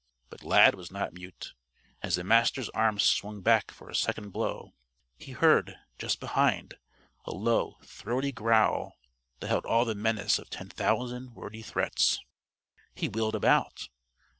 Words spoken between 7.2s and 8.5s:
a low, throaty